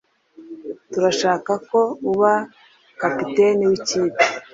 Turashaka 0.91 1.51
ko 1.69 1.79
uba 2.11 2.33
kapiteni 2.99 3.63
wikipe. 3.69 4.23